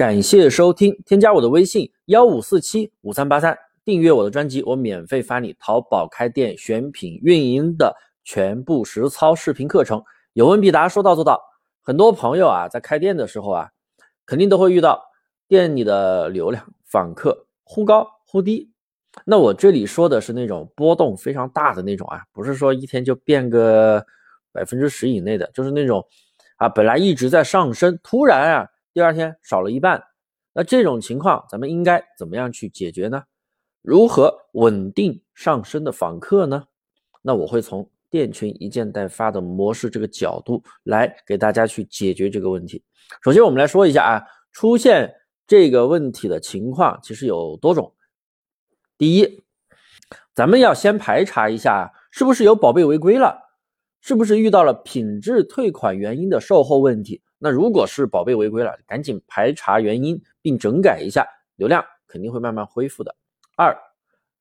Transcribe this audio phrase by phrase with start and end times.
[0.00, 3.54] 感谢收听，添加我的微信幺五四七五三八三，
[3.84, 10.02] 订阅我的专辑，我免费发你淘宝开店选品运营的全部实操视频课程，
[10.32, 11.38] 有问必答，说到做到。
[11.82, 13.68] 很多朋友啊，在开店的时候啊，
[14.24, 15.02] 肯定都会遇到
[15.46, 18.70] 店里的流量访客忽高忽低。
[19.26, 24.02] 那我这里说的是那种波动非常大的那种啊，不是说一天就变个
[24.50, 26.02] 百分之十以内的，就是那种
[26.56, 28.66] 啊，本来一直在上升，突然啊。
[28.92, 30.02] 第二天少了一半，
[30.52, 33.22] 那这种情况咱们应该怎么样去解决呢？
[33.82, 36.64] 如何稳定上升的访客呢？
[37.22, 42.82] 那我会从店群一件代发的模式这个角度来给大家去解决这个问题。
[43.22, 45.14] 首先我们来说一下啊，出现
[45.46, 47.94] 这个问题的情况其实有多种。
[48.98, 49.44] 第一，
[50.34, 53.38] 咱们要先排查一下是不是有宝贝违规了，
[54.00, 57.22] 是不是遇到了品质退款原因的售后问题。
[57.42, 61.26] 那如果是宝贝违规了，赶紧排查原因并整改一下，
[61.56, 63.16] 流量肯定会慢慢恢复的。
[63.56, 63.74] 二，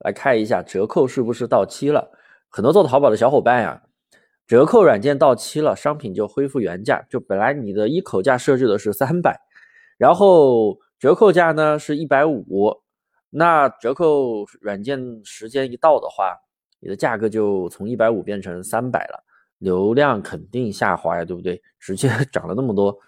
[0.00, 2.12] 来看一下折扣是不是到期了？
[2.50, 3.82] 很多做淘宝的小伙伴呀，
[4.46, 7.02] 折扣软件到期了，商品就恢复原价。
[7.08, 9.40] 就本来你的一口价设置的是三百，
[9.96, 12.82] 然后折扣价呢是一百五，
[13.30, 16.36] 那折扣软件时间一到的话，
[16.78, 19.24] 你的价格就从一百五变成三百了。
[19.62, 21.62] 流量肯定下滑呀，对不对？
[21.78, 22.98] 直接 涨了那么多。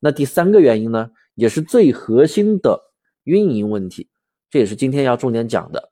[0.00, 2.90] 那第三个原因呢，也是最核心的
[3.22, 4.10] 运营问题，
[4.50, 5.90] 这也是今天要重点讲的。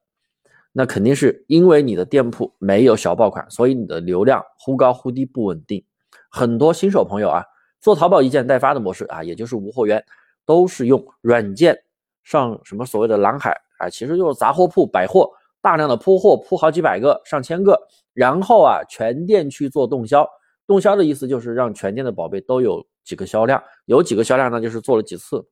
[0.73, 5.84] 那肯定是因为你的店铺没有小爆款，所以你的流量忽高忽低不稳定。
[6.28, 7.45] 很多新手朋友啊，
[7.80, 10.05] 做淘宝一件代发的模式啊，也就是无货源，
[10.45, 11.78] 都是用软件
[12.25, 15.30] 上什么所谓的蓝海啊，其实就是杂货铺、百货。
[15.62, 17.80] 大量的铺货，铺好几百个、上千个，
[18.12, 20.28] 然后啊，全店去做动销。
[20.66, 25.46] 动销的意思就是让全店的宝贝都有几个销量，有几个销量呢，就是做了几次。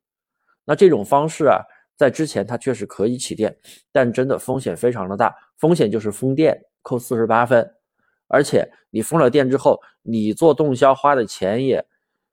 [0.64, 1.60] 那这种方式啊，
[1.96, 3.56] 在之前它确实可以起店，
[3.92, 5.34] 但真的风险非常的大。
[5.58, 7.68] 风险就是封店扣四十八分，
[8.28, 11.84] 而且你封了店之后，你做动销花的钱也，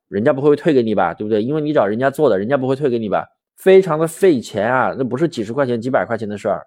[0.08, 1.44] 人家不会退给你吧，对不对？
[1.44, 3.26] 因为你找人家做的，人家不会退给你吧，
[3.58, 6.66] 非常的费钱啊，那不是几十块钱、几百块钱的事儿。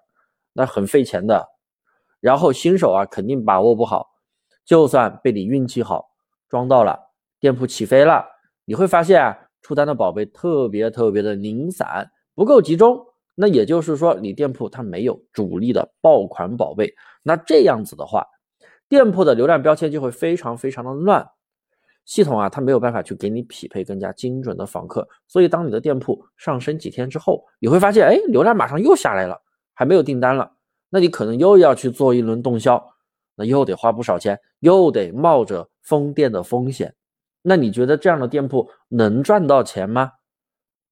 [0.53, 1.47] 那很费钱的，
[2.19, 4.11] 然后新手啊肯定把握不好，
[4.65, 6.11] 就算被你运气好
[6.49, 6.99] 装到了，
[7.39, 8.25] 店铺起飞了，
[8.65, 13.05] 你会发现啊出单的宝贝特别特别的零散，不够集中。
[13.33, 18.27] 那也就是说你店铺它没有主力的爆款宝贝，那这样子的话，
[18.89, 21.25] 店铺的流量标签就会非常非常的乱，
[22.03, 29.41] 系统啊它没有办法去给你匹配更加精准的访客，所以当你的店铺上升几天之后，你会发现哎流量马上又下来了。
[29.73, 30.53] 还没有订单了，
[30.89, 32.93] 那你可能又要去做一轮动销，
[33.35, 36.93] 那又得花不少钱，又得冒着封店的风险。
[37.41, 40.11] 那你觉得这样的店铺能赚到钱吗？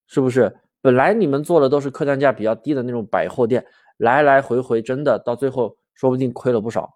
[0.07, 0.57] 是不是？
[0.81, 3.65] 本来你们做的都是客单价比较低的那种百货店，
[3.97, 6.95] 来来回回真的到最后说不定亏了不少，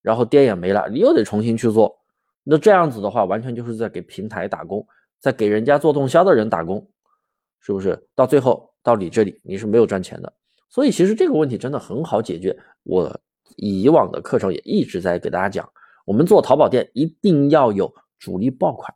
[0.00, 1.98] 然后店也没了，你又得重新去做。
[2.44, 4.86] 那这样子的话，完全就是在给平台打工，
[5.18, 6.88] 在给人家做动销的人打工，
[7.60, 8.08] 是不是？
[8.14, 10.32] 到最后到你这里，你是没有赚钱的。
[10.72, 12.58] 所以其实这个问题真的很好解决。
[12.82, 13.20] 我
[13.56, 15.70] 以往的课程也一直在给大家讲，
[16.06, 18.90] 我们做淘宝店一定要有主力爆款，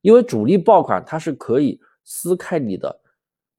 [0.00, 2.98] 因为主力爆款它是可以撕开你的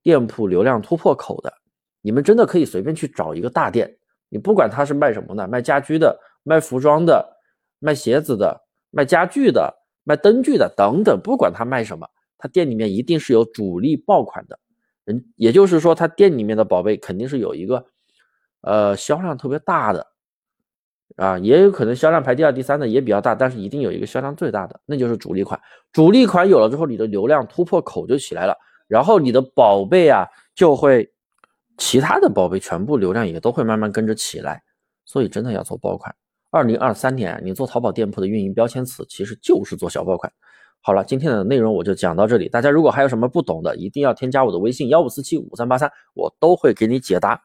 [0.01, 1.53] 店铺流量突破口的。
[2.01, 3.95] 你们真的可以随便去找一个大店，
[4.29, 7.37] 你不管他是卖什么的，卖家居的、卖服装的、
[7.77, 8.59] 卖鞋子的、
[8.89, 9.71] 卖家具的、
[10.03, 12.09] 卖灯具的等等，不管他卖什么，
[12.39, 14.57] 他店里面一定是有主力爆款的。
[15.07, 17.85] 人也就是说，他店里面的宝贝肯定是有一个，
[18.59, 20.07] 呃，销量特别大的，
[21.15, 25.57] 啊，也有可能销量排第二、第三的也比较大，但是一定有一个销量最大的，那就是主力款。
[25.93, 28.53] 主力款有了之后，你的流量突破口就起来了，
[28.87, 31.09] 然后你的宝贝啊，就会
[31.77, 34.61] 其他的宝贝全部流量也都会慢慢跟着起来。
[35.05, 36.13] 所以真的要做爆款。
[36.51, 40.29] 二零二三年，你做淘宝店铺的运营标签词其实就是做小爆款。
[40.81, 42.47] 好了，今天的内容我就讲到这里。
[42.47, 47.41] 大家如果还有什么不懂的，一定要添加我的微信幺五四七五三八三，我都会给你解答。